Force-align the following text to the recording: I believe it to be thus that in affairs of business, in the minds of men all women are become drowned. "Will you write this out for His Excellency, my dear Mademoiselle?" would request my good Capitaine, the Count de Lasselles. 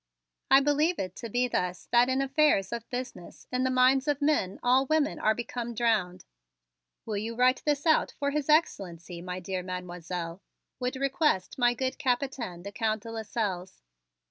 I 0.49 0.61
believe 0.61 0.97
it 0.97 1.15
to 1.17 1.29
be 1.29 1.47
thus 1.47 1.87
that 1.91 2.09
in 2.09 2.23
affairs 2.23 2.71
of 2.73 2.89
business, 2.89 3.45
in 3.51 3.63
the 3.63 3.69
minds 3.69 4.07
of 4.07 4.19
men 4.19 4.59
all 4.63 4.87
women 4.87 5.19
are 5.19 5.35
become 5.35 5.75
drowned. 5.75 6.25
"Will 7.05 7.17
you 7.17 7.35
write 7.35 7.61
this 7.67 7.85
out 7.85 8.11
for 8.17 8.31
His 8.31 8.49
Excellency, 8.49 9.21
my 9.21 9.39
dear 9.39 9.61
Mademoiselle?" 9.61 10.41
would 10.79 10.95
request 10.95 11.59
my 11.59 11.75
good 11.75 11.99
Capitaine, 11.99 12.63
the 12.63 12.71
Count 12.71 13.03
de 13.03 13.11
Lasselles. 13.11 13.83